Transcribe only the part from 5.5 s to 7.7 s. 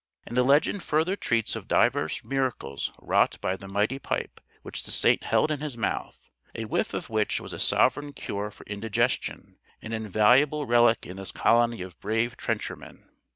in his mouth; a whiff of which was a